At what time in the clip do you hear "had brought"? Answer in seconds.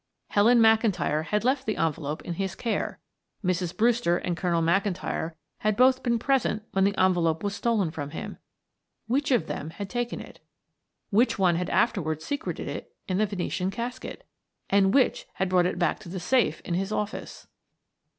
15.33-15.67